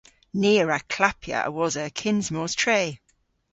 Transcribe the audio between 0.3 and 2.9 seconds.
Ni a wra klappya a-wosa kyns mos tre.